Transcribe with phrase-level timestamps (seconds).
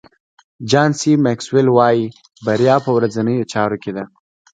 [0.69, 2.03] جان سي ماکسویل وایي
[2.45, 4.03] بریا په ورځنیو چارو کې ده.